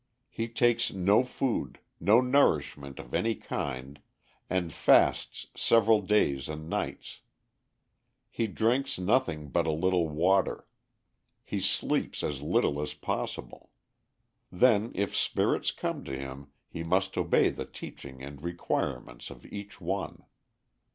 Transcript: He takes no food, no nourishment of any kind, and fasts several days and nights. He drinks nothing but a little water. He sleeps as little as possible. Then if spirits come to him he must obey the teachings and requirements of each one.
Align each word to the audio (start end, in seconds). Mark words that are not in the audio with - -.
He 0.31 0.47
takes 0.47 0.91
no 0.91 1.23
food, 1.23 1.77
no 1.99 2.21
nourishment 2.21 2.97
of 2.97 3.13
any 3.13 3.35
kind, 3.35 4.01
and 4.49 4.73
fasts 4.73 5.45
several 5.55 6.01
days 6.01 6.49
and 6.49 6.67
nights. 6.67 7.21
He 8.31 8.47
drinks 8.47 8.97
nothing 8.97 9.49
but 9.49 9.67
a 9.67 9.71
little 9.71 10.09
water. 10.09 10.65
He 11.43 11.59
sleeps 11.61 12.23
as 12.23 12.41
little 12.41 12.81
as 12.81 12.95
possible. 12.95 13.69
Then 14.51 14.91
if 14.95 15.15
spirits 15.15 15.71
come 15.71 16.03
to 16.05 16.17
him 16.17 16.47
he 16.67 16.81
must 16.83 17.15
obey 17.15 17.49
the 17.51 17.65
teachings 17.65 18.23
and 18.25 18.41
requirements 18.43 19.29
of 19.29 19.45
each 19.53 19.79
one. 19.79 20.23